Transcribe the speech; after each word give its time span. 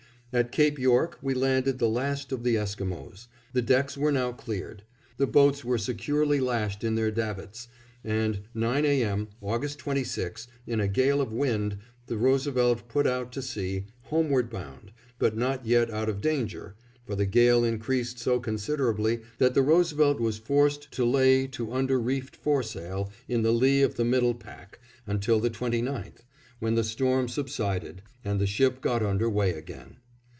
At 0.33 0.53
Cape 0.53 0.79
York 0.79 1.19
we 1.21 1.33
landed 1.33 1.77
the 1.77 1.89
last 1.89 2.31
of 2.31 2.45
the 2.45 2.55
Esquimos. 2.55 3.27
The 3.51 3.61
decks 3.61 3.97
were 3.97 4.13
now 4.13 4.31
cleared. 4.31 4.83
The 5.17 5.27
boats 5.27 5.65
were 5.65 5.77
securely 5.77 6.39
lashed 6.39 6.85
in 6.85 6.95
their 6.95 7.11
davits, 7.11 7.67
and 8.01 8.39
nine 8.53 8.85
A. 8.85 9.03
M., 9.03 9.27
August 9.41 9.77
26, 9.79 10.47
in 10.65 10.79
a 10.79 10.87
gale 10.87 11.19
of 11.19 11.33
wind, 11.33 11.79
the 12.07 12.15
Roosevelt 12.15 12.87
put 12.87 13.05
out 13.05 13.33
to 13.33 13.41
sea, 13.41 13.87
homeward 14.03 14.49
bound, 14.49 14.93
but 15.19 15.35
not 15.35 15.65
yet 15.65 15.89
out 15.91 16.07
of 16.07 16.21
danger, 16.21 16.75
for 17.05 17.13
the 17.17 17.25
gale 17.25 17.65
increased 17.65 18.17
so 18.17 18.39
considerably 18.39 19.23
that 19.37 19.53
the 19.53 19.61
Roosevelt 19.61 20.21
was 20.21 20.37
forced 20.37 20.89
to 20.93 21.03
lay 21.03 21.45
to 21.47 21.73
under 21.73 21.99
reefed 21.99 22.37
foresail, 22.37 23.11
in 23.27 23.41
the 23.41 23.51
lee 23.51 23.81
of 23.81 23.95
the 23.95 24.05
middle 24.05 24.33
pack, 24.35 24.79
until 25.05 25.41
the 25.41 25.49
29th, 25.49 26.19
when 26.59 26.75
the 26.75 26.85
storm 26.85 27.27
subsided 27.27 28.01
and 28.23 28.39
the 28.39 28.47
ship 28.47 28.79
got 28.79 29.03
under 29.03 29.29
way 29.29 29.51
again. 29.53 29.97